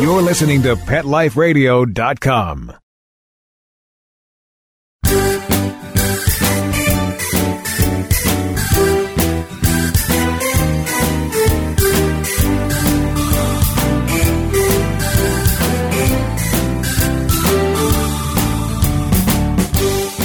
[0.00, 2.72] You're listening to PetLifeRadio.com.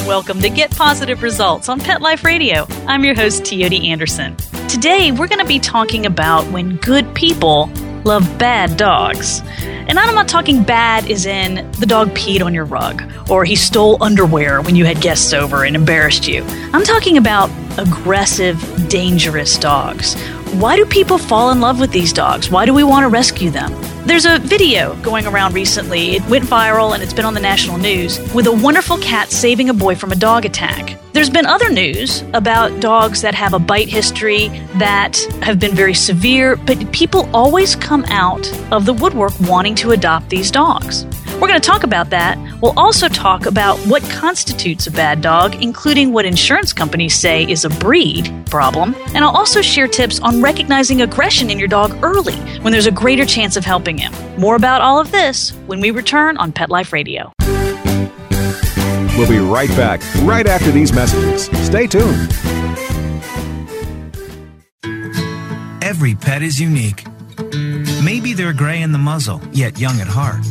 [0.08, 2.66] Welcome to Get Positive Results on Pet Life Radio.
[2.88, 4.38] I'm your host, Teoti Anderson.
[4.70, 7.70] Today, we're going to be talking about when good people
[8.06, 9.42] love bad dogs.
[9.88, 13.56] And I'm not talking bad as in the dog peed on your rug or he
[13.56, 16.44] stole underwear when you had guests over and embarrassed you.
[16.74, 18.58] I'm talking about aggressive,
[18.90, 20.16] dangerous dogs.
[20.54, 22.50] Why do people fall in love with these dogs?
[22.50, 23.72] Why do we want to rescue them?
[24.06, 26.16] There's a video going around recently.
[26.16, 29.70] It went viral and it's been on the national news with a wonderful cat saving
[29.70, 31.00] a boy from a dog attack.
[31.14, 35.96] There's been other news about dogs that have a bite history that have been very
[35.96, 41.08] severe, but people always come out of the woodwork wanting to adopt these dogs.
[41.36, 42.38] We're going to talk about that.
[42.62, 47.66] We'll also talk about what constitutes a bad dog, including what insurance companies say is
[47.66, 48.96] a breed problem.
[49.14, 52.92] And I'll also share tips on recognizing aggression in your dog early when there's a
[52.92, 54.14] greater chance of helping him.
[54.40, 57.34] More about all of this when we return on Pet Life Radio.
[59.18, 61.46] We'll be right back, right after these messages.
[61.66, 62.32] Stay tuned.
[65.84, 67.06] Every pet is unique.
[68.04, 70.42] Maybe they're gray in the muzzle, yet young at heart.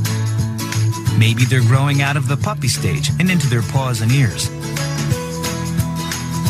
[1.18, 4.48] Maybe they're growing out of the puppy stage and into their paws and ears.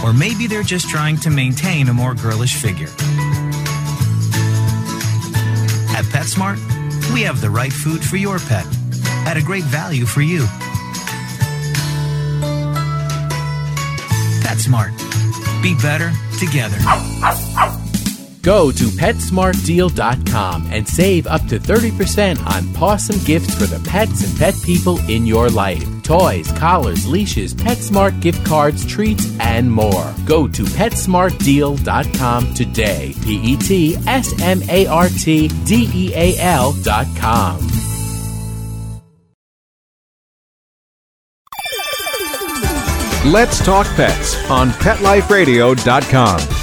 [0.02, 2.88] Or maybe they're just trying to maintain a more girlish figure.
[5.96, 6.58] At PetSmart,
[7.12, 8.66] we have the right food for your pet
[9.26, 10.44] at a great value for you.
[14.42, 14.92] PetSmart.
[15.62, 16.78] Be better together.
[18.44, 24.38] Go to PetSmartDeal.com and save up to 30% on awesome gifts for the pets and
[24.38, 25.82] pet people in your life.
[26.02, 30.14] Toys, collars, leashes, PetSmart gift cards, treats, and more.
[30.26, 33.14] Go to PetSmartDeal.com today.
[33.22, 37.58] P E T S M A R T D E A L.com.
[43.32, 46.53] Let's talk pets on PetLifeRadio.com.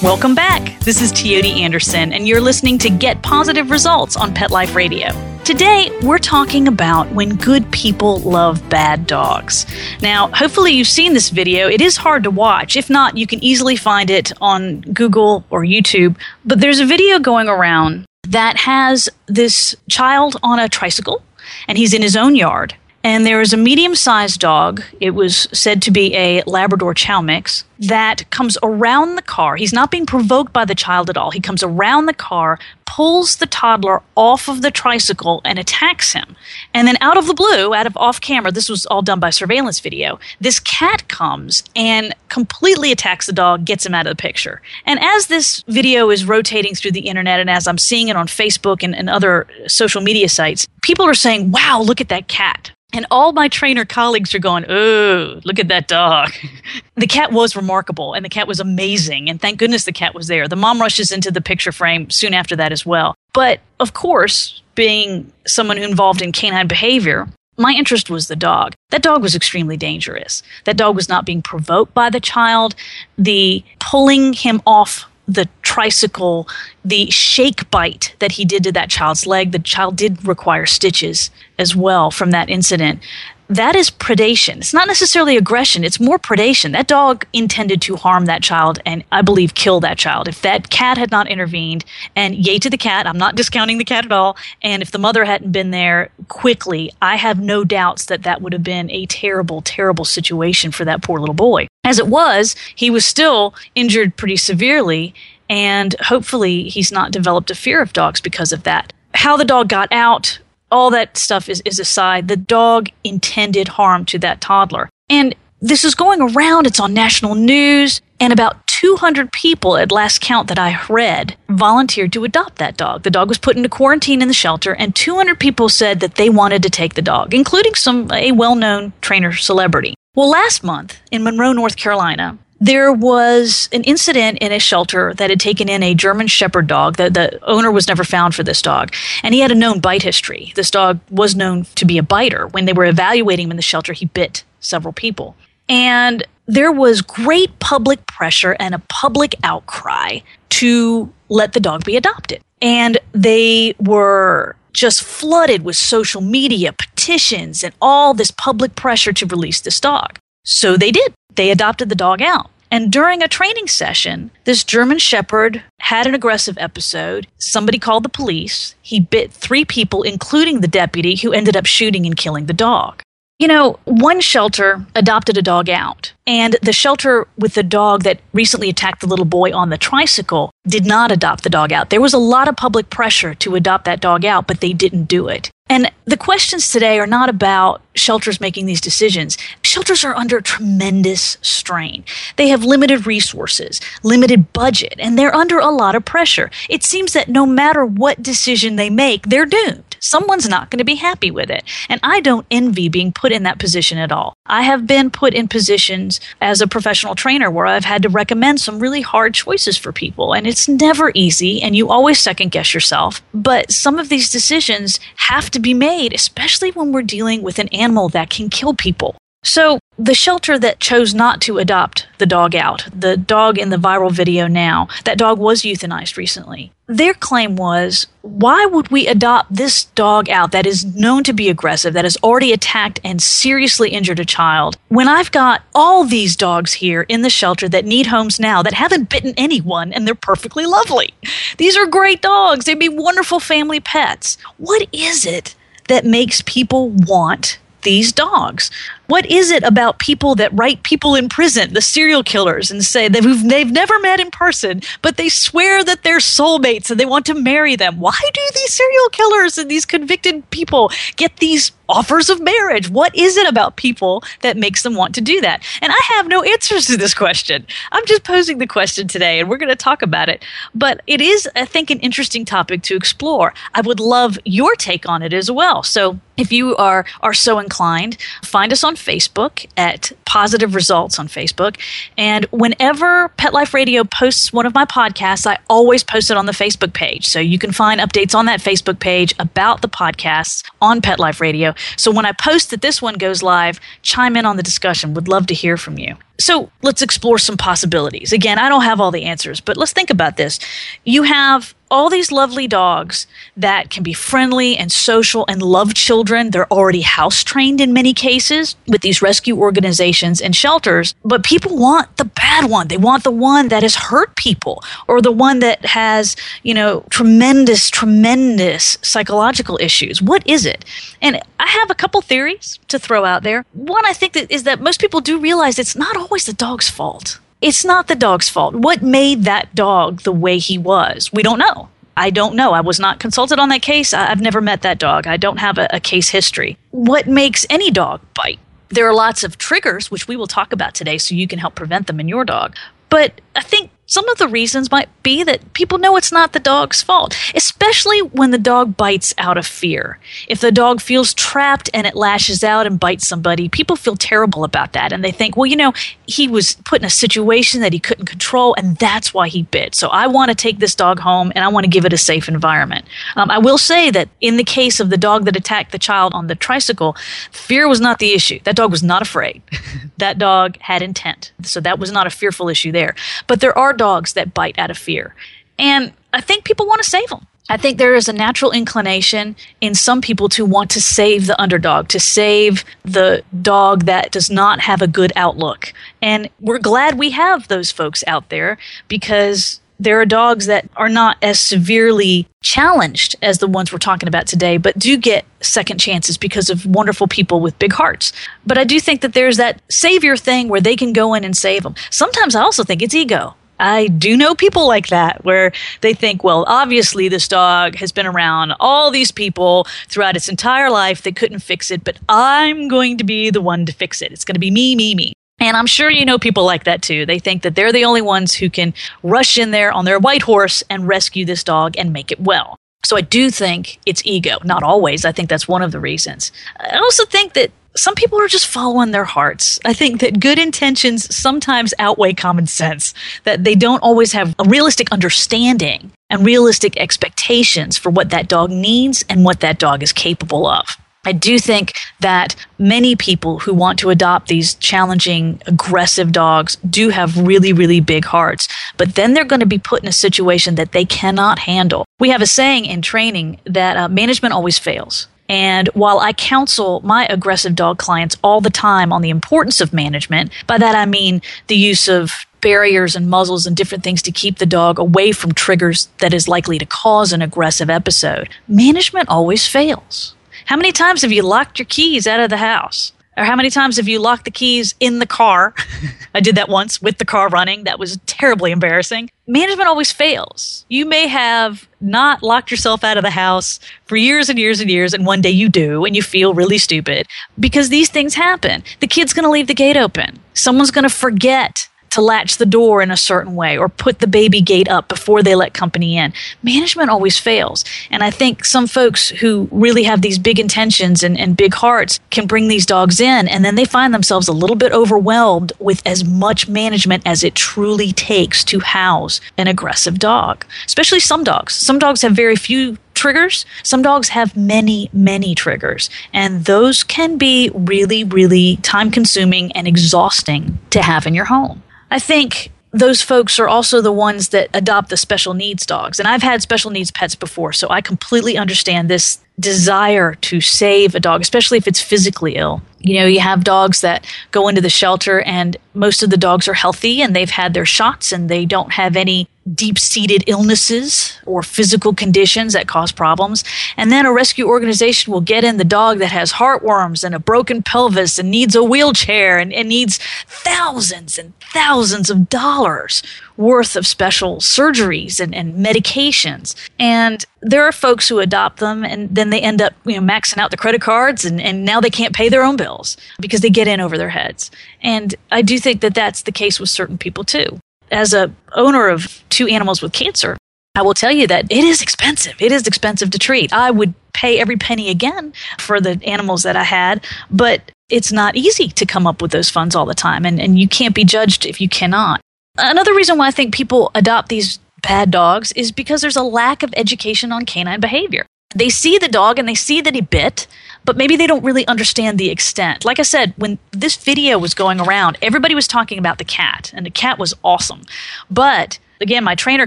[0.00, 0.78] Welcome back.
[0.78, 5.08] This is Teoti Anderson, and you're listening to Get Positive Results on Pet Life Radio.
[5.42, 9.66] Today, we're talking about when good people love bad dogs.
[10.00, 11.66] Now, hopefully, you've seen this video.
[11.66, 12.76] It is hard to watch.
[12.76, 16.16] If not, you can easily find it on Google or YouTube.
[16.44, 21.24] But there's a video going around that has this child on a tricycle,
[21.66, 22.76] and he's in his own yard.
[23.04, 24.82] And there is a medium sized dog.
[25.00, 29.54] It was said to be a Labrador Chow Mix that comes around the car.
[29.54, 31.30] He's not being provoked by the child at all.
[31.30, 36.34] He comes around the car, pulls the toddler off of the tricycle, and attacks him.
[36.74, 39.30] And then, out of the blue, out of off camera, this was all done by
[39.30, 44.20] surveillance video, this cat comes and completely attacks the dog, gets him out of the
[44.20, 44.60] picture.
[44.86, 48.26] And as this video is rotating through the internet and as I'm seeing it on
[48.26, 52.72] Facebook and, and other social media sites, people are saying, wow, look at that cat.
[52.94, 56.32] And all my trainer colleagues are going, oh, look at that dog.
[56.96, 59.28] the cat was remarkable and the cat was amazing.
[59.28, 60.48] And thank goodness the cat was there.
[60.48, 63.14] The mom rushes into the picture frame soon after that as well.
[63.34, 67.28] But of course, being someone involved in canine behavior,
[67.58, 68.74] my interest was the dog.
[68.90, 70.42] That dog was extremely dangerous.
[70.64, 72.74] That dog was not being provoked by the child.
[73.18, 76.48] The pulling him off the tricycle,
[76.84, 81.30] the shake bite that he did to that child's leg, the child did require stitches
[81.58, 83.00] as well from that incident.
[83.48, 84.58] That is predation.
[84.58, 86.72] It's not necessarily aggression, it's more predation.
[86.72, 90.28] That dog intended to harm that child and I believe kill that child.
[90.28, 93.84] If that cat had not intervened, and yay to the cat, I'm not discounting the
[93.84, 98.04] cat at all, and if the mother hadn't been there quickly, I have no doubts
[98.06, 101.68] that that would have been a terrible, terrible situation for that poor little boy.
[101.84, 105.14] As it was, he was still injured pretty severely,
[105.48, 108.92] and hopefully he's not developed a fear of dogs because of that.
[109.14, 110.38] How the dog got out,
[110.70, 112.28] all that stuff is, is aside.
[112.28, 114.88] The dog intended harm to that toddler.
[115.08, 120.20] And this is going around, it's on national news, and about 200 people at last
[120.20, 123.02] count that I read volunteered to adopt that dog.
[123.02, 126.30] The dog was put into quarantine in the shelter, and 200 people said that they
[126.30, 129.94] wanted to take the dog, including some a well-known trainer celebrity.
[130.14, 135.30] Well, last month in Monroe, North Carolina, there was an incident in a shelter that
[135.30, 136.96] had taken in a German Shepherd dog.
[136.96, 140.02] The, the owner was never found for this dog, and he had a known bite
[140.02, 140.52] history.
[140.56, 142.48] This dog was known to be a biter.
[142.48, 145.36] When they were evaluating him in the shelter, he bit several people.
[145.68, 150.20] And there was great public pressure and a public outcry
[150.50, 152.40] to let the dog be adopted.
[152.60, 159.26] And they were just flooded with social media, petitions, and all this public pressure to
[159.26, 160.18] release this dog.
[160.44, 161.12] So they did.
[161.34, 162.50] They adopted the dog out.
[162.70, 167.26] And during a training session, this German Shepherd had an aggressive episode.
[167.38, 168.74] Somebody called the police.
[168.82, 173.02] He bit three people, including the deputy, who ended up shooting and killing the dog.
[173.38, 178.18] You know, one shelter adopted a dog out, and the shelter with the dog that
[178.32, 181.90] recently attacked the little boy on the tricycle did not adopt the dog out.
[181.90, 185.04] There was a lot of public pressure to adopt that dog out, but they didn't
[185.04, 185.50] do it.
[185.68, 189.36] And the questions today are not about shelters making these decisions.
[189.62, 192.04] Shelters are under tremendous strain.
[192.36, 196.50] They have limited resources, limited budget, and they're under a lot of pressure.
[196.68, 199.87] It seems that no matter what decision they make, they're doomed.
[200.00, 201.64] Someone's not going to be happy with it.
[201.88, 204.34] And I don't envy being put in that position at all.
[204.46, 208.60] I have been put in positions as a professional trainer where I've had to recommend
[208.60, 210.32] some really hard choices for people.
[210.34, 213.22] And it's never easy, and you always second guess yourself.
[213.34, 217.68] But some of these decisions have to be made, especially when we're dealing with an
[217.68, 219.16] animal that can kill people.
[219.48, 223.78] So, the shelter that chose not to adopt the dog out, the dog in the
[223.78, 226.70] viral video now, that dog was euthanized recently.
[226.86, 231.48] Their claim was why would we adopt this dog out that is known to be
[231.48, 236.36] aggressive, that has already attacked and seriously injured a child, when I've got all these
[236.36, 240.14] dogs here in the shelter that need homes now that haven't bitten anyone and they're
[240.14, 241.14] perfectly lovely?
[241.56, 242.66] These are great dogs.
[242.66, 244.36] They'd be wonderful family pets.
[244.58, 245.54] What is it
[245.88, 248.70] that makes people want these dogs?
[249.08, 253.08] What is it about people that write people in prison, the serial killers, and say
[253.08, 257.24] that they've never met in person, but they swear that they're soulmates and they want
[257.26, 258.00] to marry them?
[258.00, 262.90] Why do these serial killers and these convicted people get these offers of marriage?
[262.90, 265.64] What is it about people that makes them want to do that?
[265.80, 267.66] And I have no answers to this question.
[267.92, 270.44] I'm just posing the question today and we're going to talk about it.
[270.74, 273.54] But it is, I think, an interesting topic to explore.
[273.74, 275.82] I would love your take on it as well.
[275.82, 281.28] So if you are, are so inclined, find us on Facebook at Positive Results on
[281.28, 281.76] Facebook.
[282.16, 286.46] And whenever Pet Life Radio posts one of my podcasts, I always post it on
[286.46, 287.26] the Facebook page.
[287.26, 291.40] So you can find updates on that Facebook page about the podcasts on Pet Life
[291.40, 291.74] Radio.
[291.96, 295.14] So when I post that this one goes live, chime in on the discussion.
[295.14, 296.16] Would love to hear from you.
[296.40, 298.32] So let's explore some possibilities.
[298.32, 300.60] Again, I don't have all the answers, but let's think about this.
[301.04, 306.50] You have all these lovely dogs that can be friendly and social and love children.
[306.50, 311.76] They're already house trained in many cases with these rescue organizations and shelters, but people
[311.76, 312.88] want the bad one.
[312.88, 317.04] They want the one that has hurt people or the one that has, you know,
[317.10, 320.20] tremendous, tremendous psychological issues.
[320.22, 320.84] What is it?
[321.22, 323.64] And I have a couple theories to throw out there.
[323.72, 326.88] One I think that is that most people do realize it's not always the dog's
[326.88, 328.74] fault it's not the dog's fault.
[328.74, 331.32] What made that dog the way he was?
[331.32, 331.88] We don't know.
[332.16, 332.72] I don't know.
[332.72, 334.12] I was not consulted on that case.
[334.12, 335.26] I've never met that dog.
[335.26, 336.76] I don't have a, a, case history.
[336.90, 338.58] What makes any dog bite?
[338.88, 341.76] There are lots of triggers, which we will talk about today, so you can help
[341.76, 342.74] prevent them in your dog.
[343.08, 346.58] But I think some of the reasons might be that people know it's not the
[346.58, 350.18] dog's fault, especially when the dog bites out of fear.
[350.48, 354.64] If the dog feels trapped and it lashes out and bites somebody, people feel terrible
[354.64, 355.12] about that.
[355.12, 355.92] And they think, well, you know,
[356.26, 359.94] he was put in a situation that he couldn't control, and that's why he bit.
[359.94, 362.18] So I want to take this dog home and I want to give it a
[362.18, 363.04] safe environment.
[363.36, 366.32] Um, I will say that in the case of the dog that attacked the child
[366.32, 367.14] on the tricycle,
[367.52, 368.58] fear was not the issue.
[368.64, 369.60] That dog was not afraid.
[370.16, 371.52] that dog had intent.
[371.62, 373.14] So that was not a fearful issue there.
[373.46, 375.34] But there are dogs that bite out of fear.
[375.78, 377.46] And I think people want to save them.
[377.70, 381.60] I think there is a natural inclination in some people to want to save the
[381.60, 385.92] underdog, to save the dog that does not have a good outlook.
[386.22, 391.08] And we're glad we have those folks out there because there are dogs that are
[391.08, 395.98] not as severely challenged as the ones we're talking about today, but do get second
[395.98, 398.32] chances because of wonderful people with big hearts.
[398.64, 401.56] But I do think that there's that savior thing where they can go in and
[401.56, 401.96] save them.
[402.10, 403.56] Sometimes I also think it's ego.
[403.80, 408.26] I do know people like that where they think, well, obviously this dog has been
[408.26, 411.22] around all these people throughout its entire life.
[411.22, 414.32] They couldn't fix it, but I'm going to be the one to fix it.
[414.32, 415.32] It's going to be me, me, me.
[415.60, 417.26] And I'm sure you know people like that too.
[417.26, 420.42] They think that they're the only ones who can rush in there on their white
[420.42, 422.76] horse and rescue this dog and make it well.
[423.04, 424.58] So I do think it's ego.
[424.64, 425.24] Not always.
[425.24, 426.52] I think that's one of the reasons.
[426.78, 429.80] I also think that some people are just following their hearts.
[429.84, 433.14] I think that good intentions sometimes outweigh common sense,
[433.44, 438.70] that they don't always have a realistic understanding and realistic expectations for what that dog
[438.70, 440.86] needs and what that dog is capable of.
[441.24, 447.10] I do think that many people who want to adopt these challenging, aggressive dogs do
[447.10, 450.76] have really, really big hearts, but then they're going to be put in a situation
[450.76, 452.04] that they cannot handle.
[452.18, 455.26] We have a saying in training that uh, management always fails.
[455.48, 459.92] And while I counsel my aggressive dog clients all the time on the importance of
[459.92, 464.32] management, by that I mean the use of barriers and muzzles and different things to
[464.32, 469.28] keep the dog away from triggers that is likely to cause an aggressive episode, management
[469.28, 470.34] always fails.
[470.66, 473.12] How many times have you locked your keys out of the house?
[473.36, 475.72] Or how many times have you locked the keys in the car?
[476.34, 477.84] I did that once with the car running.
[477.84, 479.30] That was terribly embarrassing.
[479.50, 480.84] Management always fails.
[480.90, 484.90] You may have not locked yourself out of the house for years and years and
[484.90, 487.26] years, and one day you do, and you feel really stupid
[487.58, 488.84] because these things happen.
[489.00, 490.38] The kid's going to leave the gate open.
[490.52, 494.26] Someone's going to forget to latch the door in a certain way or put the
[494.26, 496.32] baby gate up before they let company in.
[496.62, 497.84] Management always fails.
[498.10, 502.20] And I think some folks who really have these big intentions and, and big hearts
[502.30, 506.06] can bring these dogs in and then they find themselves a little bit overwhelmed with
[506.06, 511.74] as much management as it truly takes to house an aggressive dog, especially some dogs.
[511.74, 513.66] Some dogs have very few triggers.
[513.82, 519.86] Some dogs have many, many triggers, and those can be really, really time consuming and
[519.86, 521.82] exhausting to have in your home.
[522.10, 526.18] I think those folks are also the ones that adopt the special needs dogs.
[526.18, 531.14] And I've had special needs pets before, so I completely understand this desire to save
[531.14, 532.82] a dog, especially if it's physically ill.
[533.00, 536.66] You know, you have dogs that go into the shelter and most of the dogs
[536.68, 541.38] are healthy and they've had their shots and they don't have any deep seated illnesses
[541.46, 543.64] or physical conditions that cause problems.
[543.96, 547.38] And then a rescue organization will get in the dog that has heartworms and a
[547.38, 553.22] broken pelvis and needs a wheelchair and, and needs thousands and thousands of dollars
[553.56, 556.74] worth of special surgeries and, and medications.
[556.98, 560.58] And there are folks who adopt them and then they end up you know, maxing
[560.58, 563.70] out the credit cards and, and now they can't pay their own bills because they
[563.70, 564.70] get in over their heads.
[565.02, 569.08] And I do think that that's the case with certain people too as a owner
[569.08, 570.56] of two animals with cancer,
[570.94, 572.60] I will tell you that it is expensive.
[572.60, 573.72] It is expensive to treat.
[573.72, 578.56] I would pay every penny again for the animals that I had, but it's not
[578.56, 581.24] easy to come up with those funds all the time, and, and you can't be
[581.24, 582.40] judged if you cannot.
[582.76, 586.82] Another reason why I think people adopt these bad dogs is because there's a lack
[586.82, 588.46] of education on canine behavior.
[588.74, 590.66] They see the dog and they see that he bit,
[591.04, 593.04] but maybe they don't really understand the extent.
[593.04, 596.92] Like I said, when this video was going around, everybody was talking about the cat,
[596.94, 598.02] and the cat was awesome.
[598.50, 599.86] But again, my trainer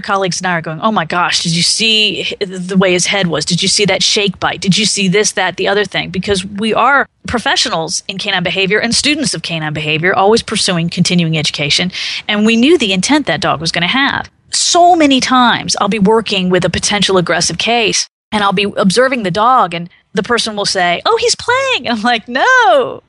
[0.00, 3.28] colleagues and I are going, oh my gosh, did you see the way his head
[3.28, 3.44] was?
[3.44, 4.60] Did you see that shake bite?
[4.60, 6.10] Did you see this, that, the other thing?
[6.10, 11.38] Because we are professionals in canine behavior and students of canine behavior, always pursuing continuing
[11.38, 11.92] education.
[12.28, 14.28] And we knew the intent that dog was going to have.
[14.52, 19.22] So many times I'll be working with a potential aggressive case and I'll be observing
[19.22, 21.88] the dog and the person will say, Oh, he's playing.
[21.88, 23.02] And I'm like, No,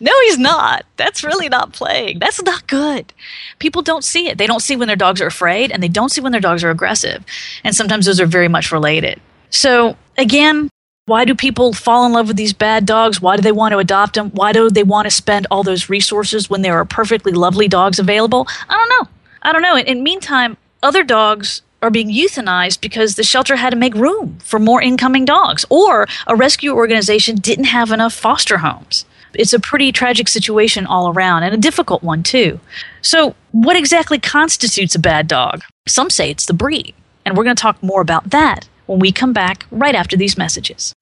[0.00, 0.84] no, he's not.
[0.96, 2.18] That's really not playing.
[2.18, 3.12] That's not good.
[3.58, 4.38] People don't see it.
[4.38, 6.64] They don't see when their dogs are afraid and they don't see when their dogs
[6.64, 7.24] are aggressive.
[7.64, 9.20] And sometimes those are very much related.
[9.50, 10.70] So, again,
[11.06, 13.20] why do people fall in love with these bad dogs?
[13.20, 14.30] Why do they want to adopt them?
[14.30, 17.98] Why do they want to spend all those resources when there are perfectly lovely dogs
[17.98, 18.46] available?
[18.68, 19.10] I don't know.
[19.42, 19.76] I don't know.
[19.76, 24.38] In, in meantime, other dogs are being euthanized because the shelter had to make room
[24.38, 29.04] for more incoming dogs, or a rescue organization didn't have enough foster homes.
[29.34, 32.60] It's a pretty tragic situation all around and a difficult one, too.
[33.02, 35.62] So, what exactly constitutes a bad dog?
[35.88, 39.10] Some say it's the breed, and we're going to talk more about that when we
[39.10, 40.94] come back right after these messages.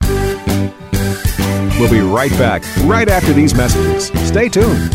[1.79, 4.07] We'll be right back right after these messages.
[4.27, 4.95] Stay tuned.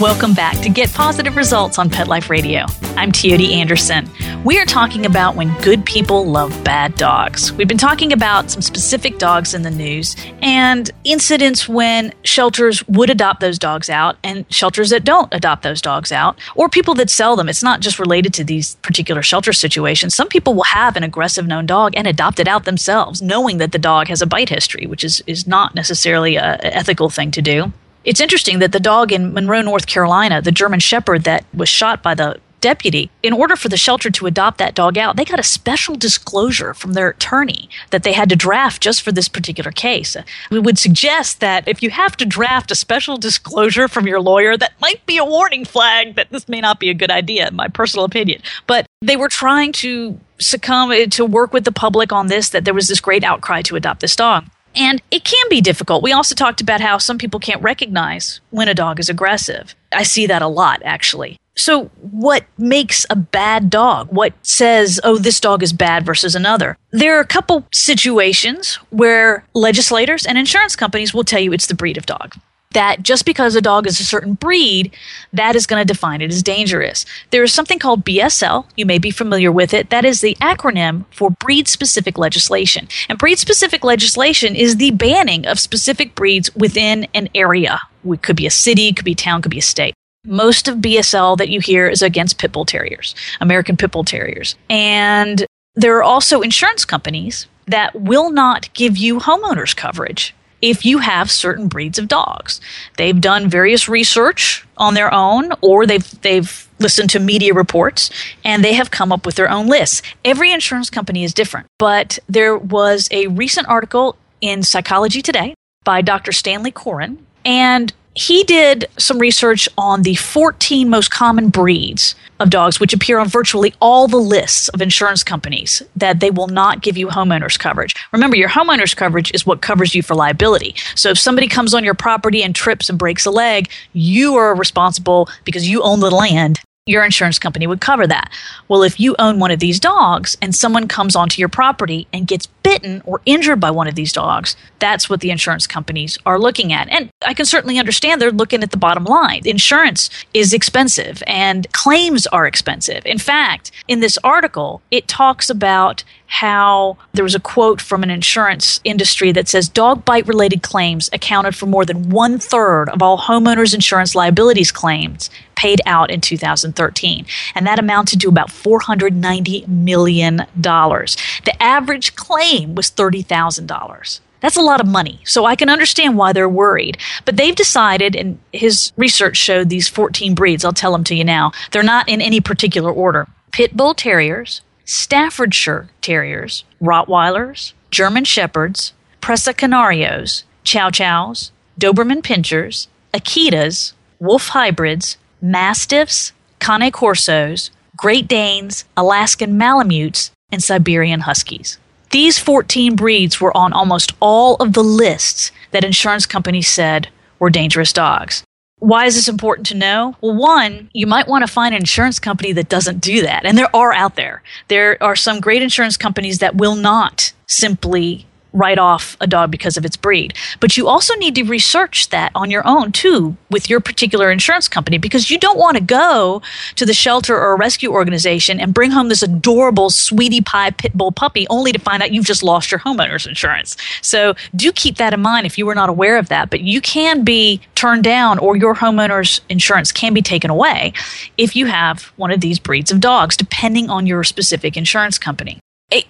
[0.00, 2.64] Welcome back to Get Positive Results on Pet Life Radio.
[2.96, 4.10] I'm Teoti Anderson.
[4.44, 7.52] We are talking about when good people love bad dogs.
[7.52, 13.10] We've been talking about some specific dogs in the news and incidents when shelters would
[13.10, 17.10] adopt those dogs out and shelters that don't adopt those dogs out or people that
[17.10, 17.50] sell them.
[17.50, 20.14] It's not just related to these particular shelter situations.
[20.14, 23.72] Some people will have an aggressive known dog and adopt it out themselves, knowing that
[23.72, 27.42] the dog has a bite history, which is, is not necessarily an ethical thing to
[27.42, 27.70] do.
[28.04, 32.02] It's interesting that the dog in Monroe, North Carolina, the German Shepherd that was shot
[32.02, 35.40] by the deputy, in order for the shelter to adopt that dog out, they got
[35.40, 39.70] a special disclosure from their attorney that they had to draft just for this particular
[39.70, 40.16] case.
[40.50, 44.56] We would suggest that if you have to draft a special disclosure from your lawyer,
[44.56, 47.56] that might be a warning flag that this may not be a good idea, in
[47.56, 48.42] my personal opinion.
[48.66, 52.64] But they were trying to succumb eh, to work with the public on this, that
[52.64, 54.46] there was this great outcry to adopt this dog.
[54.74, 56.02] And it can be difficult.
[56.02, 59.74] We also talked about how some people can't recognize when a dog is aggressive.
[59.92, 61.36] I see that a lot, actually.
[61.56, 64.08] So, what makes a bad dog?
[64.10, 66.78] What says, oh, this dog is bad versus another?
[66.90, 71.74] There are a couple situations where legislators and insurance companies will tell you it's the
[71.74, 72.36] breed of dog
[72.72, 74.94] that just because a dog is a certain breed,
[75.32, 77.04] that is going to define it as dangerous.
[77.30, 78.64] There is something called BSL.
[78.76, 79.90] You may be familiar with it.
[79.90, 82.88] That is the acronym for breed specific legislation.
[83.08, 87.80] And breed specific legislation is the banning of specific breeds within an area.
[88.04, 89.94] It could be a city, could be a town, could be a state.
[90.24, 94.54] Most of BSL that you hear is against pit bull terriers, American pit bull terriers.
[94.68, 100.98] And there are also insurance companies that will not give you homeowners coverage if you
[100.98, 102.60] have certain breeds of dogs.
[102.96, 108.10] They've done various research on their own or they've they've listened to media reports
[108.44, 110.02] and they have come up with their own lists.
[110.24, 116.00] Every insurance company is different, but there was a recent article in Psychology Today by
[116.00, 116.32] Dr.
[116.32, 122.78] Stanley Coren and he did some research on the 14 most common breeds of dogs,
[122.78, 126.98] which appear on virtually all the lists of insurance companies that they will not give
[126.98, 127.94] you homeowners coverage.
[128.12, 130.74] Remember, your homeowners coverage is what covers you for liability.
[130.96, 134.54] So if somebody comes on your property and trips and breaks a leg, you are
[134.54, 136.60] responsible because you own the land.
[136.86, 138.32] Your insurance company would cover that.
[138.66, 142.26] Well, if you own one of these dogs and someone comes onto your property and
[142.26, 146.38] gets bitten or injured by one of these dogs, that's what the insurance companies are
[146.38, 146.88] looking at.
[146.88, 149.42] And I can certainly understand they're looking at the bottom line.
[149.44, 153.04] Insurance is expensive and claims are expensive.
[153.04, 158.10] In fact, in this article, it talks about how there was a quote from an
[158.10, 163.02] insurance industry that says dog bite related claims accounted for more than one third of
[163.02, 167.26] all homeowners insurance liabilities claims paid out in 2013.
[167.56, 170.36] And that amounted to about $490 million.
[170.56, 174.20] The average claim was $30,000.
[174.40, 175.20] That's a lot of money.
[175.24, 176.96] So I can understand why they're worried.
[177.24, 180.64] But they've decided, and his research showed these 14 breeds.
[180.64, 181.50] I'll tell them to you now.
[181.72, 189.54] They're not in any particular order Pit Bull Terriers, Staffordshire Terriers, Rottweilers, German Shepherds, Presa
[189.54, 200.32] Canarios, Chow Chows, Doberman Pinschers, Akitas, Wolf Hybrids, Mastiffs, Cane Corsos, Great Danes, Alaskan Malamutes,
[200.50, 201.78] and Siberian Huskies.
[202.10, 207.48] These 14 breeds were on almost all of the lists that insurance companies said were
[207.48, 208.42] dangerous dogs.
[208.80, 210.16] Why is this important to know?
[210.20, 213.46] Well, one, you might want to find an insurance company that doesn't do that.
[213.46, 214.42] And there are out there.
[214.68, 219.76] There are some great insurance companies that will not simply write off a dog because
[219.76, 220.34] of its breed.
[220.58, 224.68] But you also need to research that on your own too with your particular insurance
[224.68, 226.42] company because you don't want to go
[226.76, 230.92] to the shelter or a rescue organization and bring home this adorable sweetie pie pit
[230.94, 233.76] bull puppy only to find out you've just lost your homeowner's insurance.
[234.02, 236.50] So do keep that in mind if you were not aware of that.
[236.50, 240.92] But you can be turned down or your homeowner's insurance can be taken away
[241.38, 245.58] if you have one of these breeds of dogs, depending on your specific insurance company.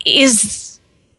[0.05, 0.70] Is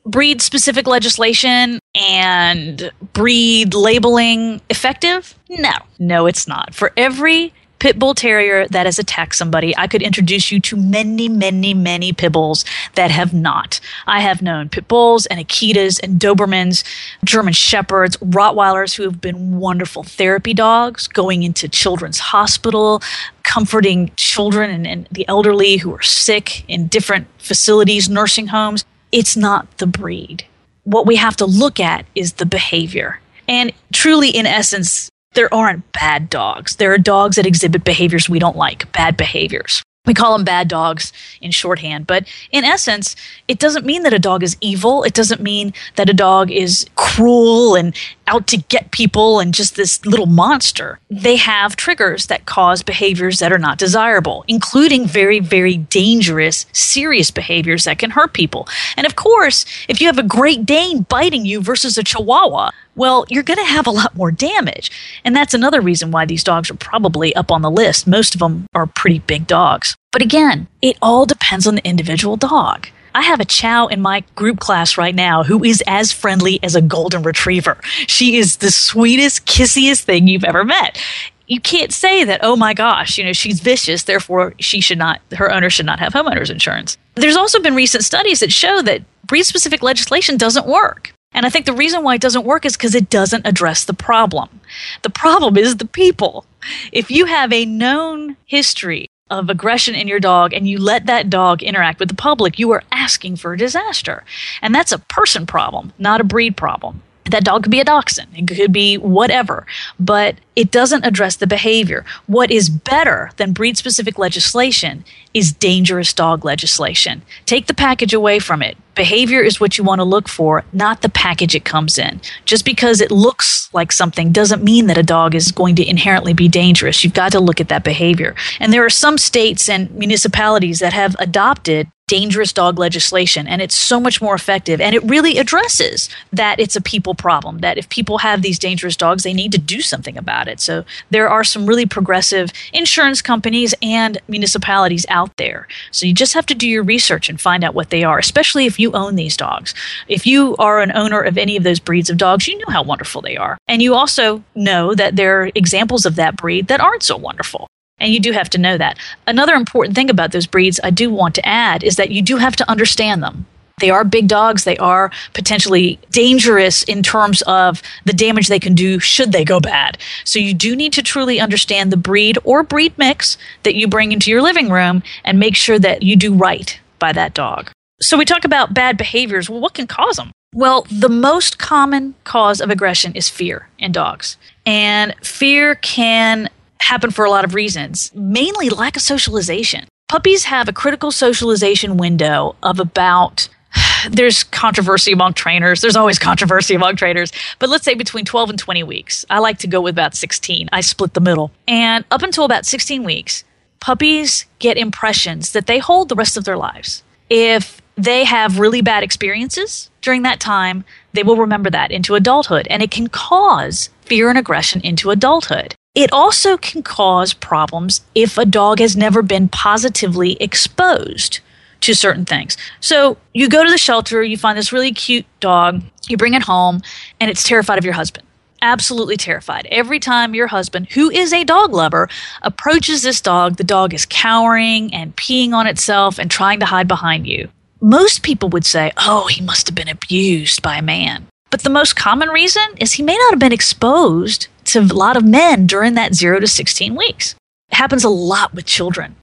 [0.05, 5.35] breed specific legislation and breed labeling effective?
[5.49, 6.73] No, no, it's not.
[6.73, 11.27] For every pit bull terrier that has attacked somebody, I could introduce you to many,
[11.27, 13.79] many, many pit bulls that have not.
[14.05, 16.83] I have known pit bulls and Akitas and Dobermans,
[17.25, 23.01] German Shepherds, Rottweilers who have been wonderful therapy dogs going into children's hospital,
[23.41, 29.35] comforting children and, and the elderly who are sick in different facilities, nursing homes it's
[29.35, 30.45] not the breed.
[30.83, 33.19] What we have to look at is the behavior.
[33.47, 36.75] And truly, in essence, there aren't bad dogs.
[36.77, 39.83] There are dogs that exhibit behaviors we don't like, bad behaviors.
[40.07, 43.15] We call them bad dogs in shorthand, but in essence,
[43.47, 45.03] it doesn't mean that a dog is evil.
[45.03, 49.75] It doesn't mean that a dog is cruel and out to get people and just
[49.75, 50.99] this little monster.
[51.11, 57.29] They have triggers that cause behaviors that are not desirable, including very, very dangerous, serious
[57.29, 58.67] behaviors that can hurt people.
[58.97, 63.25] And of course, if you have a Great Dane biting you versus a Chihuahua, well,
[63.29, 64.91] you're going to have a lot more damage.
[65.23, 68.07] And that's another reason why these dogs are probably up on the list.
[68.07, 69.95] Most of them are pretty big dogs.
[70.11, 72.87] But again, it all depends on the individual dog.
[73.13, 76.75] I have a chow in my group class right now who is as friendly as
[76.75, 77.77] a golden retriever.
[78.07, 81.01] She is the sweetest, kissiest thing you've ever met.
[81.47, 85.19] You can't say that, oh my gosh, you know, she's vicious, therefore she should not,
[85.33, 86.97] her owner should not have homeowners insurance.
[87.15, 91.13] There's also been recent studies that show that breed specific legislation doesn't work.
[91.33, 93.93] And I think the reason why it doesn't work is because it doesn't address the
[93.93, 94.61] problem.
[95.01, 96.45] The problem is the people.
[96.91, 101.29] If you have a known history of aggression in your dog and you let that
[101.29, 104.25] dog interact with the public, you are asking for a disaster.
[104.61, 107.01] And that's a person problem, not a breed problem.
[107.25, 108.29] That dog could be a dachshund.
[108.35, 109.65] It could be whatever,
[109.99, 112.03] but it doesn't address the behavior.
[112.25, 117.21] What is better than breed specific legislation is dangerous dog legislation.
[117.45, 118.75] Take the package away from it.
[118.95, 122.19] Behavior is what you want to look for, not the package it comes in.
[122.45, 126.33] Just because it looks like something doesn't mean that a dog is going to inherently
[126.33, 127.03] be dangerous.
[127.03, 128.35] You've got to look at that behavior.
[128.59, 133.73] And there are some states and municipalities that have adopted dangerous dog legislation and it's
[133.73, 134.81] so much more effective.
[134.81, 138.97] And it really addresses that it's a people problem that if people have these dangerous
[138.97, 140.59] dogs they need to do something about it.
[140.59, 145.69] So there are some really progressive insurance companies and municipalities out there.
[145.91, 148.65] So you just have to do your research and find out what they are especially
[148.65, 149.73] if you own these dogs.
[150.09, 152.83] If you are an owner of any of those breeds of dogs you know how
[152.83, 153.57] wonderful they are.
[153.69, 157.69] And you also know that there are examples of that breed that aren't so wonderful
[158.01, 158.97] and you do have to know that.
[159.27, 162.37] Another important thing about those breeds I do want to add is that you do
[162.37, 163.45] have to understand them.
[163.79, 164.63] They are big dogs.
[164.63, 169.59] They are potentially dangerous in terms of the damage they can do should they go
[169.59, 169.97] bad.
[170.23, 174.11] So you do need to truly understand the breed or breed mix that you bring
[174.11, 177.71] into your living room and make sure that you do right by that dog.
[178.01, 179.49] So we talk about bad behaviors.
[179.49, 180.31] Well, what can cause them?
[180.53, 184.37] Well, the most common cause of aggression is fear in dogs.
[184.65, 186.49] And fear can
[186.81, 189.87] happen for a lot of reasons, mainly lack of socialization.
[190.09, 193.47] Puppies have a critical socialization window of about
[194.09, 195.81] there's controversy among trainers.
[195.81, 199.25] There's always controversy among trainers, but let's say between 12 and 20 weeks.
[199.29, 200.69] I like to go with about 16.
[200.71, 201.51] I split the middle.
[201.67, 203.43] And up until about 16 weeks,
[203.79, 207.03] puppies get impressions that they hold the rest of their lives.
[207.29, 212.67] If they have really bad experiences during that time, they will remember that into adulthood,
[212.69, 215.75] and it can cause fear and aggression into adulthood.
[215.93, 221.41] It also can cause problems if a dog has never been positively exposed
[221.81, 222.55] to certain things.
[222.79, 226.43] So you go to the shelter, you find this really cute dog, you bring it
[226.43, 226.81] home,
[227.19, 228.25] and it's terrified of your husband.
[228.61, 229.67] Absolutely terrified.
[229.69, 232.07] Every time your husband, who is a dog lover,
[232.41, 236.87] approaches this dog, the dog is cowering and peeing on itself and trying to hide
[236.87, 237.49] behind you.
[237.81, 241.27] Most people would say, oh, he must have been abused by a man.
[241.49, 245.25] But the most common reason is he may not have been exposed a lot of
[245.25, 247.35] men during that 0 to 16 weeks.
[247.69, 249.15] It happens a lot with children.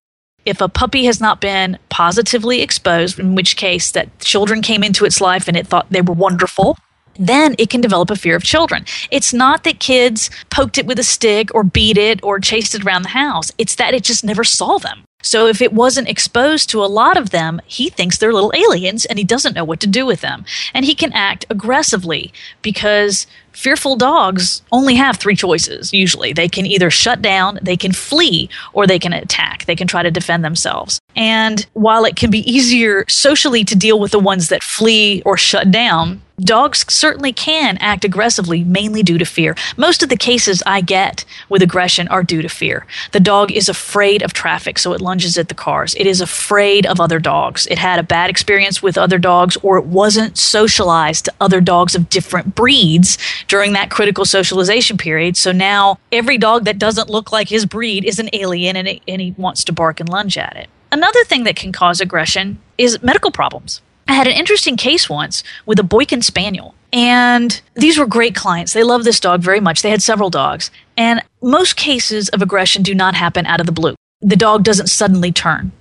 [0.45, 5.05] If a puppy has not been positively exposed, in which case that children came into
[5.05, 6.79] its life and it thought they were wonderful,
[7.19, 8.85] then it can develop a fear of children.
[9.11, 12.85] It's not that kids poked it with a stick or beat it or chased it
[12.85, 13.51] around the house.
[13.59, 15.05] It's that it just never saw them.
[15.21, 19.05] So if it wasn't exposed to a lot of them, he thinks they're little aliens
[19.05, 20.45] and he doesn't know what to do with them.
[20.73, 22.33] And he can act aggressively
[22.63, 26.33] because fearful dogs only have three choices usually.
[26.33, 29.65] They can either shut down, they can flee, or they can attack.
[29.65, 31.01] They can try to defend themselves.
[31.17, 35.37] And while it can be easier socially to deal with the ones that flee or
[35.37, 39.57] shut down, dogs certainly can act aggressively, mainly due to fear.
[39.77, 42.87] Most of the cases I get with aggression are due to fear.
[43.13, 45.95] The dog is afraid of traffic, so it lunges at the cars.
[45.97, 47.67] It is afraid of other dogs.
[47.67, 51.95] It had a bad experience with other dogs, or it wasn't socialized to other dogs
[51.95, 55.37] of different breeds during that critical socialization period.
[55.37, 59.03] So now every dog that doesn't look like his breed is an alien and, it,
[59.07, 60.69] and he wants to bark and lunge at it.
[60.91, 63.83] Another thing that can cause aggression is medical problems.
[64.09, 66.75] I had an interesting case once with a Boykin Spaniel.
[66.93, 68.73] And these were great clients.
[68.73, 69.83] They loved this dog very much.
[69.83, 70.71] They had several dogs.
[70.97, 73.95] And most cases of aggression do not happen out of the blue.
[74.23, 75.73] The dog doesn't suddenly turn.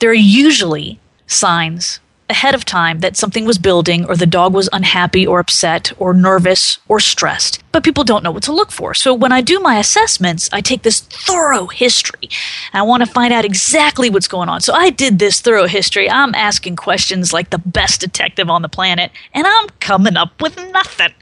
[0.00, 2.00] There are usually signs
[2.34, 6.12] ahead of time that something was building or the dog was unhappy or upset or
[6.12, 7.63] nervous or stressed.
[7.74, 8.94] But people don't know what to look for.
[8.94, 12.28] So when I do my assessments, I take this thorough history.
[12.72, 14.60] I want to find out exactly what's going on.
[14.60, 16.08] So I did this thorough history.
[16.08, 20.56] I'm asking questions like the best detective on the planet, and I'm coming up with
[20.72, 21.14] nothing.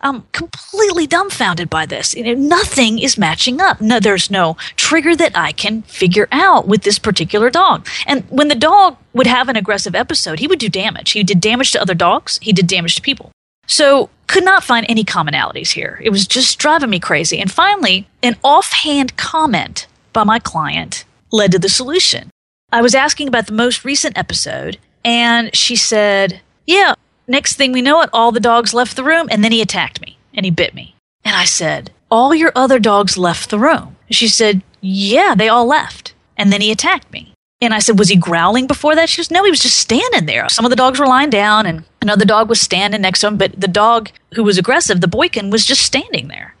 [0.00, 2.14] I'm completely dumbfounded by this.
[2.14, 3.82] You know, nothing is matching up.
[3.82, 7.86] No, there's no trigger that I can figure out with this particular dog.
[8.06, 11.10] And when the dog would have an aggressive episode, he would do damage.
[11.10, 13.32] He did damage to other dogs, he did damage to people.
[13.66, 16.00] So, could not find any commonalities here.
[16.02, 17.40] It was just driving me crazy.
[17.40, 22.30] And finally, an offhand comment by my client led to the solution.
[22.72, 26.94] I was asking about the most recent episode, and she said, Yeah,
[27.26, 30.00] next thing we know it, all the dogs left the room, and then he attacked
[30.00, 30.94] me and he bit me.
[31.24, 33.96] And I said, All your other dogs left the room.
[34.10, 36.14] She said, Yeah, they all left.
[36.36, 37.29] And then he attacked me.
[37.62, 39.08] And I said, Was he growling before that?
[39.08, 40.48] She goes, No, he was just standing there.
[40.48, 43.36] Some of the dogs were lying down, and another dog was standing next to him.
[43.36, 46.54] But the dog who was aggressive, the Boykin, was just standing there.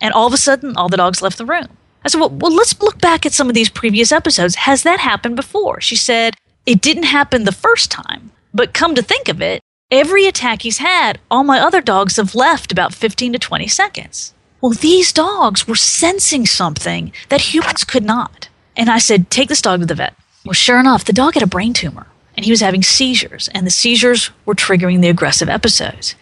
[0.00, 1.68] And all of a sudden, all the dogs left the room.
[2.04, 4.54] I said, well, well, let's look back at some of these previous episodes.
[4.54, 5.80] Has that happened before?
[5.80, 8.30] She said, It didn't happen the first time.
[8.54, 12.34] But come to think of it, every attack he's had, all my other dogs have
[12.34, 14.32] left about 15 to 20 seconds.
[14.60, 18.48] Well, these dogs were sensing something that humans could not.
[18.76, 20.14] And I said, Take this dog to the vet.
[20.46, 22.06] Well, sure enough, the dog had a brain tumor
[22.36, 26.14] and he was having seizures, and the seizures were triggering the aggressive episodes.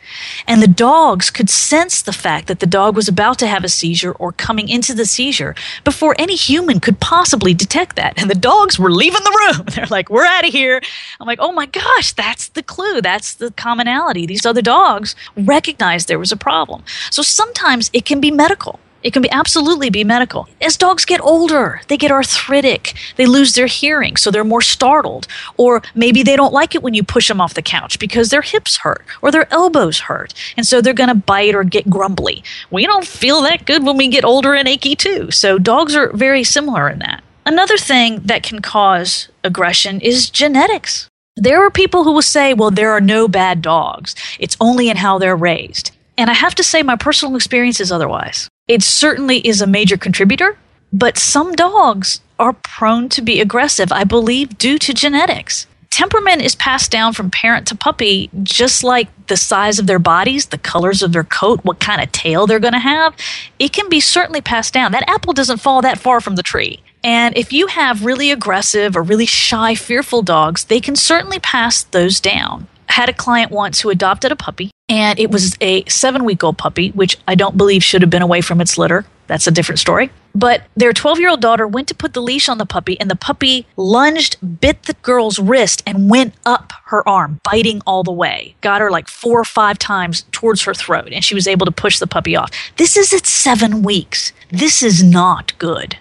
[0.47, 3.69] And the dogs could sense the fact that the dog was about to have a
[3.69, 8.15] seizure or coming into the seizure before any human could possibly detect that.
[8.17, 9.67] And the dogs were leaving the room.
[9.75, 10.81] They're like, we're out of here.
[11.19, 13.01] I'm like, oh my gosh, that's the clue.
[13.01, 14.25] That's the commonality.
[14.25, 16.85] These other dogs recognized there was a problem.
[17.11, 18.79] So sometimes it can be medical.
[19.05, 20.49] It can be absolutely be medical.
[20.63, 25.29] As dogs get older, they get arthritic, they lose their hearing, so they're more startled.
[25.59, 28.41] Or maybe they don't like it when you push them off the couch because their
[28.41, 30.33] hips hurt or their elbows hurt.
[30.57, 32.43] And so they're going to bite or get grumbly.
[32.71, 35.31] We don't feel that good when we get older and achy too.
[35.31, 37.23] So dogs are very similar in that.
[37.45, 41.09] Another thing that can cause aggression is genetics.
[41.37, 44.15] There are people who will say, well, there are no bad dogs.
[44.39, 45.91] It's only in how they're raised.
[46.17, 48.49] And I have to say, my personal experience is otherwise.
[48.67, 50.57] It certainly is a major contributor,
[50.91, 55.67] but some dogs are prone to be aggressive, I believe, due to genetics.
[55.91, 60.47] Temperament is passed down from parent to puppy, just like the size of their bodies,
[60.47, 63.15] the colors of their coat, what kind of tail they're going to have.
[63.59, 64.93] It can be certainly passed down.
[64.93, 66.81] That apple doesn't fall that far from the tree.
[67.05, 71.83] And if you have really aggressive or really shy, fearful dogs, they can certainly pass
[71.83, 72.67] those down.
[72.89, 76.45] I had a client once who adopted a puppy and it was a seven week
[76.45, 79.05] old puppy, which I don't believe should have been away from its litter.
[79.27, 80.11] That's a different story.
[80.35, 83.11] But their 12 year old daughter went to put the leash on the puppy, and
[83.11, 88.13] the puppy lunged, bit the girl's wrist, and went up her arm, biting all the
[88.13, 88.55] way.
[88.61, 91.73] Got her like four or five times towards her throat, and she was able to
[91.73, 92.51] push the puppy off.
[92.77, 94.33] This is at seven weeks.
[94.51, 95.97] This is not good.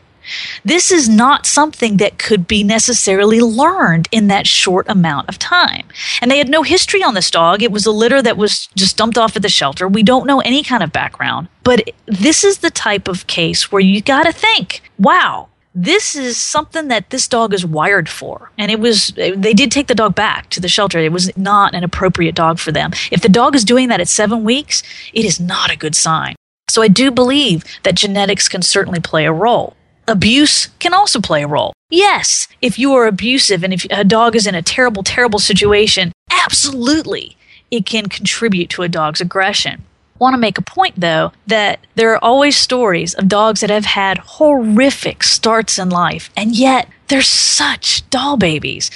[0.63, 5.85] This is not something that could be necessarily learned in that short amount of time.
[6.21, 7.61] And they had no history on this dog.
[7.61, 9.87] It was a litter that was just dumped off at the shelter.
[9.87, 11.47] We don't know any kind of background.
[11.63, 16.39] But this is the type of case where you got to think, wow, this is
[16.39, 18.51] something that this dog is wired for.
[18.57, 20.99] And it was, they did take the dog back to the shelter.
[20.99, 22.91] It was not an appropriate dog for them.
[23.11, 24.83] If the dog is doing that at seven weeks,
[25.13, 26.35] it is not a good sign.
[26.69, 29.75] So I do believe that genetics can certainly play a role
[30.07, 31.73] abuse can also play a role.
[31.89, 36.11] Yes, if you are abusive and if a dog is in a terrible, terrible situation,
[36.31, 37.37] absolutely
[37.71, 39.83] it can contribute to a dog's aggression.
[40.19, 43.85] Want to make a point though that there are always stories of dogs that have
[43.85, 48.89] had horrific starts in life and yet they're such doll babies.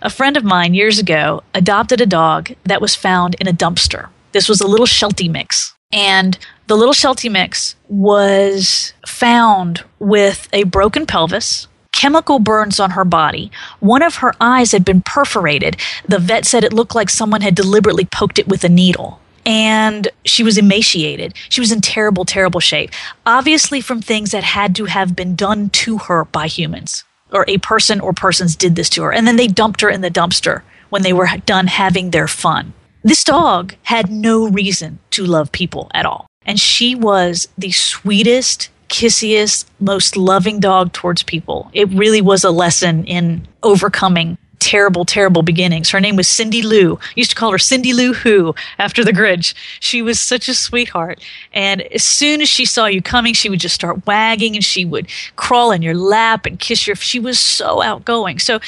[0.00, 4.08] A friend of mine years ago adopted a dog that was found in a dumpster.
[4.32, 5.74] This was a little Sheltie mix.
[5.92, 6.38] And
[6.72, 13.52] the little Sheltie mix was found with a broken pelvis, chemical burns on her body.
[13.80, 15.76] One of her eyes had been perforated.
[16.08, 19.20] The vet said it looked like someone had deliberately poked it with a needle.
[19.44, 21.34] And she was emaciated.
[21.50, 22.90] She was in terrible, terrible shape.
[23.26, 27.58] Obviously, from things that had to have been done to her by humans, or a
[27.58, 29.12] person or persons did this to her.
[29.12, 32.72] And then they dumped her in the dumpster when they were done having their fun.
[33.04, 36.31] This dog had no reason to love people at all.
[36.46, 41.70] And she was the sweetest, kissiest, most loving dog towards people.
[41.72, 45.90] It really was a lesson in overcoming terrible, terrible beginnings.
[45.90, 46.98] Her name was Cindy Lou.
[47.16, 49.54] Used to call her Cindy Lou Who after the Grinch.
[49.80, 51.20] She was such a sweetheart.
[51.52, 54.84] And as soon as she saw you coming, she would just start wagging and she
[54.84, 56.94] would crawl in your lap and kiss your.
[56.94, 58.38] She was so outgoing.
[58.38, 58.60] So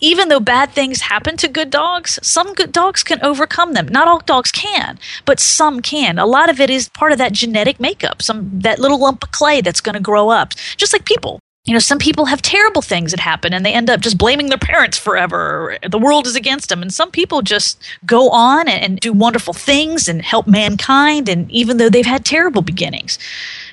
[0.00, 3.88] even though bad things happen to good dogs, some good dogs can overcome them.
[3.88, 6.18] Not all dogs can, but some can.
[6.18, 9.32] A lot of it is part of that genetic makeup, some that little lump of
[9.32, 11.40] clay that's going to grow up, just like people.
[11.64, 14.50] You know, some people have terrible things that happen and they end up just blaming
[14.50, 15.76] their parents forever.
[15.88, 16.80] The world is against them.
[16.80, 21.50] And some people just go on and, and do wonderful things and help mankind, and
[21.50, 23.18] even though they've had terrible beginnings.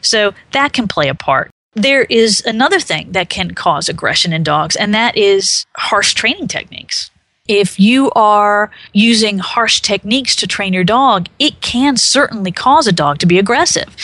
[0.01, 4.43] So that can play a part there is another thing that can cause aggression in
[4.43, 7.09] dogs, and that is harsh training techniques.
[7.47, 12.93] If you are using harsh techniques to train your dog, it can certainly cause a
[12.93, 13.95] dog to be aggressive.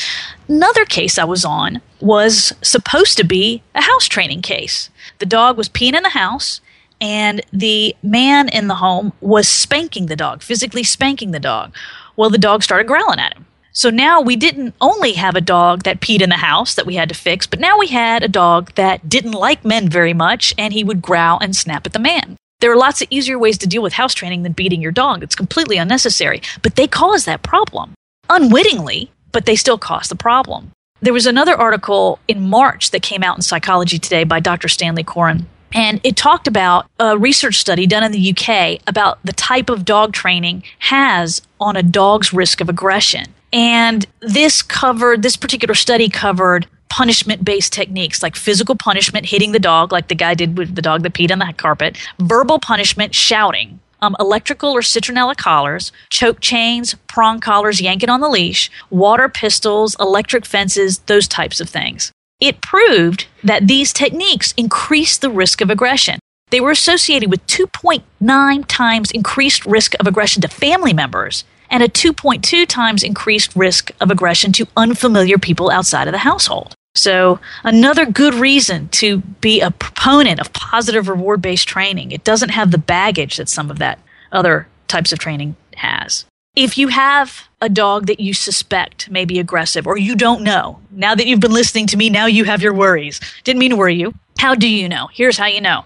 [0.50, 4.90] Another case I was on was supposed to be a house training case.
[5.20, 6.60] The dog was peeing in the house,
[7.00, 11.74] and the man in the home was spanking the dog, physically spanking the dog.
[12.18, 13.46] Well, the dog started growling at him.
[13.80, 16.96] So now we didn't only have a dog that peed in the house that we
[16.96, 20.54] had to fix, but now we had a dog that didn't like men very much
[20.58, 22.36] and he would growl and snap at the man.
[22.60, 25.24] There are lots of easier ways to deal with house training than beating your dog.
[25.24, 27.94] It's completely unnecessary, but they cause that problem.
[28.28, 30.72] Unwittingly, but they still cause the problem.
[31.00, 34.68] There was another article in March that came out in Psychology Today by Dr.
[34.68, 39.32] Stanley Coren and it talked about a research study done in the UK about the
[39.32, 43.34] type of dog training has on a dog's risk of aggression.
[43.52, 49.60] And this covered, this particular study covered punishment based techniques like physical punishment, hitting the
[49.60, 53.16] dog, like the guy did with the dog that peed on the carpet, verbal punishment,
[53.16, 59.30] shouting, um, electrical or citronella collars, choke chains, prong collars, yanking on the leash, water
[59.30, 62.12] pistols, electric fences, those types of things.
[62.40, 66.20] It proved that these techniques increase the risk of aggression.
[66.52, 71.88] They were associated with 2.9 times increased risk of aggression to family members and a
[71.88, 76.74] 2.2 times increased risk of aggression to unfamiliar people outside of the household.
[76.96, 82.12] So, another good reason to be a proponent of positive reward based training.
[82.12, 84.00] It doesn't have the baggage that some of that
[84.32, 86.26] other types of training has.
[86.56, 90.80] If you have a dog that you suspect may be aggressive or you don't know,
[90.92, 93.22] now that you've been listening to me, now you have your worries.
[93.44, 94.14] Didn't mean to worry you.
[94.40, 95.10] How do you know?
[95.14, 95.86] Here's how you know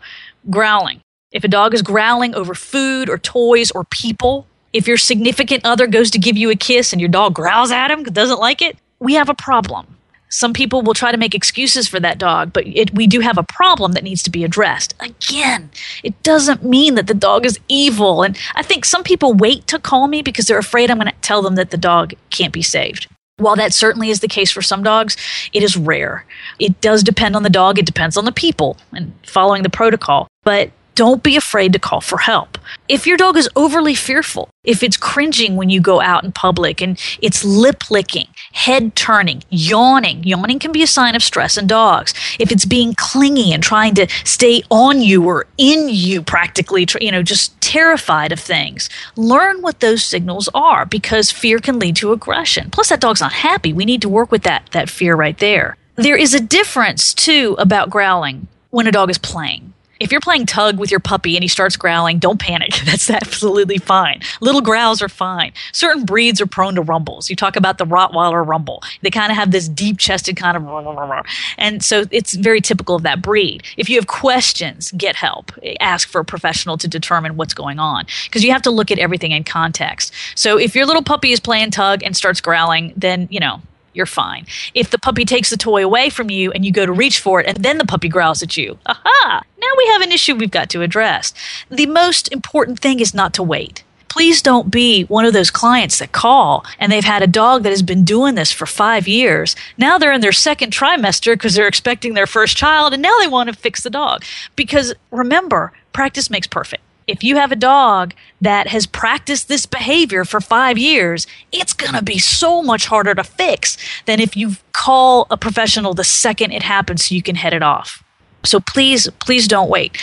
[0.50, 1.02] growling.
[1.32, 5.88] If a dog is growling over food or toys or people, if your significant other
[5.88, 8.78] goes to give you a kiss and your dog growls at him, doesn't like it,
[9.00, 9.88] we have a problem.
[10.30, 13.38] Some people will try to make excuses for that dog, but it, we do have
[13.38, 14.96] a problem that needs to be addressed.
[15.00, 15.70] Again,
[16.04, 18.24] it doesn't mean that the dog is evil.
[18.24, 21.14] And I think some people wait to call me because they're afraid I'm going to
[21.22, 23.08] tell them that the dog can't be saved.
[23.38, 25.18] While that certainly is the case for some dogs,
[25.54, 26.26] it is rare.
[26.58, 30.28] It does depend on the dog, it depends on the people and following the protocol.
[30.44, 32.58] But don't be afraid to call for help.
[32.88, 36.82] If your dog is overly fearful, if it's cringing when you go out in public
[36.82, 41.68] and it's lip licking, head turning, yawning, yawning can be a sign of stress in
[41.68, 42.14] dogs.
[42.40, 47.12] If it's being clingy and trying to stay on you or in you practically, you
[47.12, 52.12] know, just terrified of things, learn what those signals are because fear can lead to
[52.12, 52.70] aggression.
[52.70, 53.74] Plus, that dog's not happy.
[53.74, 55.78] We need to work with that, that fear right there.
[55.96, 59.73] There is a difference too about growling when a dog is playing
[60.04, 62.72] if you're playing tug with your puppy and he starts growling, don't panic.
[62.86, 64.20] That's absolutely fine.
[64.42, 65.54] Little growls are fine.
[65.72, 67.30] Certain breeds are prone to rumbles.
[67.30, 68.84] You talk about the Rottweiler rumble.
[69.02, 71.26] They kind of have this deep chested kind of,
[71.58, 73.64] and so it's very typical of that breed.
[73.78, 75.52] If you have questions, get help.
[75.80, 79.00] Ask for a professional to determine what's going on because you have to look at
[79.00, 80.14] everything in context.
[80.36, 83.62] So if your little puppy is playing tug and starts growling, then, you know,
[83.94, 84.46] you're fine.
[84.74, 87.40] If the puppy takes the toy away from you and you go to reach for
[87.40, 90.52] it and then the puppy growls at you, aha, now we have an issue we've
[90.52, 91.34] got to address.
[91.70, 93.84] The most important thing is not to wait.
[94.10, 97.72] Please don't be one of those clients that call and they've had a dog that
[97.72, 99.56] has been doing this for five years.
[99.78, 103.28] Now they're in their second trimester because they're expecting their first child and now they
[103.28, 104.24] want to fix the dog.
[104.56, 110.26] Because remember, practice makes perfect if you have a dog that has practiced this behavior
[110.26, 114.54] for five years, it's going to be so much harder to fix than if you
[114.72, 118.04] call a professional the second it happens so you can head it off.
[118.46, 119.98] So please, please don't wait.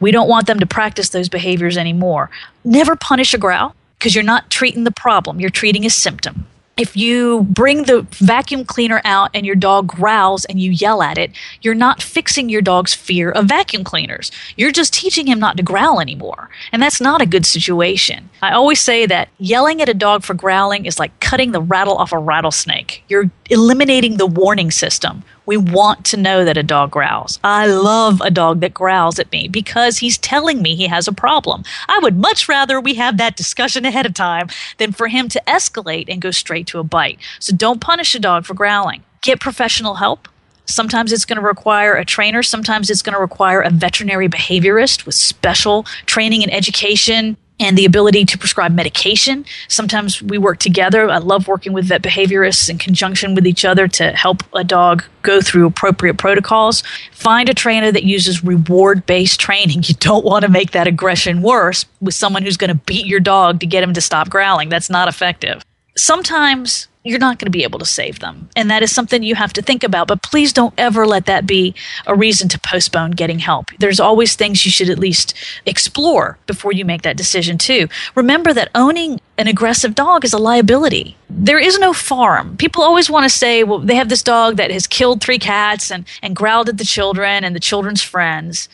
[0.00, 2.30] We don't want them to practice those behaviors anymore.
[2.64, 6.46] Never punish a growl because you're not treating the problem, you're treating a symptom
[6.76, 11.18] if you bring the vacuum cleaner out and your dog growls and you yell at
[11.18, 11.30] it,
[11.62, 14.32] you're not fixing your dog's fear of vacuum cleaners.
[14.56, 16.50] You're just teaching him not to growl anymore.
[16.72, 18.28] And that's not a good situation.
[18.42, 21.96] I always say that yelling at a dog for growling is like cutting the rattle
[21.96, 23.04] off a rattlesnake.
[23.08, 25.22] You're eliminating the warning system.
[25.46, 27.38] We want to know that a dog growls.
[27.44, 31.12] I love a dog that growls at me because he's telling me he has a
[31.12, 31.64] problem.
[31.88, 35.42] I would much rather we have that discussion ahead of time than for him to
[35.46, 37.18] escalate and go straight to a bite.
[37.40, 39.02] So don't punish a dog for growling.
[39.22, 40.28] Get professional help.
[40.66, 42.42] Sometimes it's going to require a trainer.
[42.42, 47.84] Sometimes it's going to require a veterinary behaviorist with special training and education and the
[47.84, 49.44] ability to prescribe medication.
[49.68, 51.08] Sometimes we work together.
[51.08, 55.04] I love working with vet behaviorists in conjunction with each other to help a dog
[55.22, 56.82] go through appropriate protocols.
[57.12, 59.84] Find a trainer that uses reward based training.
[59.86, 63.20] You don't want to make that aggression worse with someone who's going to beat your
[63.20, 64.68] dog to get him to stop growling.
[64.68, 65.62] That's not effective.
[65.96, 68.48] Sometimes you're not going to be able to save them.
[68.56, 70.08] And that is something you have to think about.
[70.08, 71.74] But please don't ever let that be
[72.06, 73.70] a reason to postpone getting help.
[73.78, 75.34] There's always things you should at least
[75.66, 77.88] explore before you make that decision, too.
[78.14, 81.14] Remember that owning an aggressive dog is a liability.
[81.28, 82.56] There is no farm.
[82.56, 85.92] People always want to say, well, they have this dog that has killed three cats
[85.92, 88.66] and, and growled at the children and the children's friends.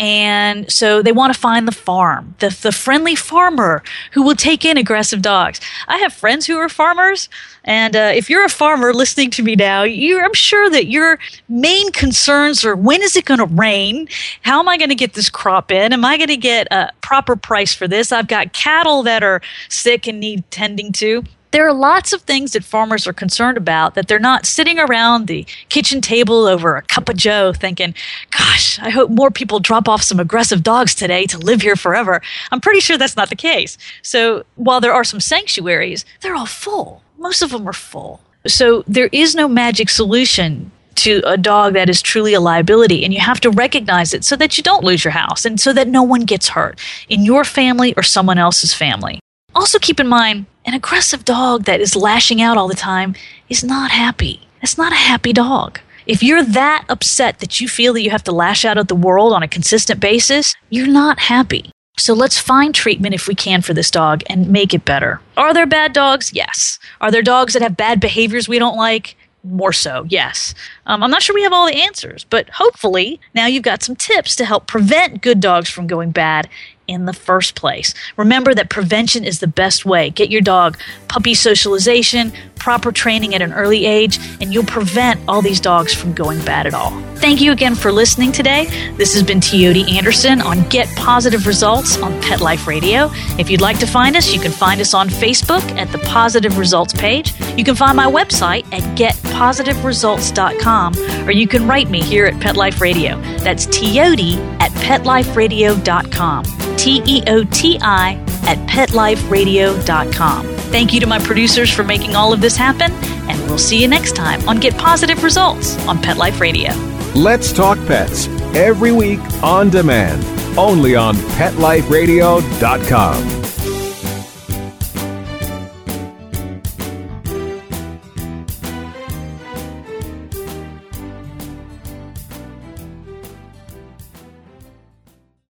[0.00, 3.82] And so they want to find the farm, the, the friendly farmer
[4.12, 5.60] who will take in aggressive dogs.
[5.86, 7.28] I have friends who are farmers.
[7.62, 11.92] And uh, if you're a farmer listening to me now, I'm sure that your main
[11.92, 14.08] concerns are when is it going to rain?
[14.42, 15.92] How am I going to get this crop in?
[15.92, 18.10] Am I going to get a proper price for this?
[18.10, 21.24] I've got cattle that are sick and need tending to
[21.54, 25.28] there are lots of things that farmers are concerned about that they're not sitting around
[25.28, 27.94] the kitchen table over a cup of joe thinking
[28.30, 32.20] gosh i hope more people drop off some aggressive dogs today to live here forever.
[32.50, 33.76] I'm pretty sure that's not the case.
[34.02, 37.02] So while there are some sanctuaries they're all full.
[37.18, 38.20] Most of them are full.
[38.46, 43.12] So there is no magic solution to a dog that is truly a liability and
[43.12, 45.88] you have to recognize it so that you don't lose your house and so that
[45.88, 46.78] no one gets hurt
[47.08, 49.18] in your family or someone else's family
[49.54, 53.14] also, keep in mind an aggressive dog that is lashing out all the time
[53.48, 54.46] is not happy.
[54.62, 55.80] It's not a happy dog.
[56.06, 58.94] If you're that upset that you feel that you have to lash out at the
[58.94, 61.70] world on a consistent basis, you're not happy.
[61.96, 65.20] So let's find treatment if we can for this dog and make it better.
[65.36, 66.32] Are there bad dogs?
[66.34, 66.78] Yes.
[67.00, 69.16] Are there dogs that have bad behaviors we don't like?
[69.44, 70.54] More so, yes.
[70.86, 73.94] Um, I'm not sure we have all the answers, but hopefully now you've got some
[73.94, 76.48] tips to help prevent good dogs from going bad
[76.86, 77.94] in the first place.
[78.16, 80.10] Remember that prevention is the best way.
[80.10, 80.78] Get your dog
[81.08, 86.12] puppy socialization, proper training at an early age, and you'll prevent all these dogs from
[86.12, 86.90] going bad at all.
[87.16, 88.64] Thank you again for listening today.
[88.96, 93.10] This has been Teoti Anderson on Get Positive Results on Pet Life Radio.
[93.38, 96.58] If you'd like to find us, you can find us on Facebook at the Positive
[96.58, 97.32] Results page.
[97.56, 102.56] You can find my website at getpositiveresults.com, or you can write me here at Pet
[102.56, 103.20] Life Radio.
[103.38, 106.73] That's Teoti at petliferadio.com.
[106.84, 110.46] T E O T I at petliferadio.com.
[110.46, 112.92] Thank you to my producers for making all of this happen,
[113.30, 116.72] and we'll see you next time on Get Positive Results on Pet Life Radio.
[117.14, 120.22] Let's Talk Pets every week on demand,
[120.58, 123.53] only on PetLifeRadio.com.